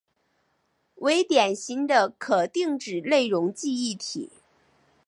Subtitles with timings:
[0.95, 4.31] 为典型的可定址内容记忆体。